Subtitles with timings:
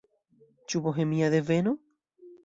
[0.73, 1.75] Ĉu bohemia deveno?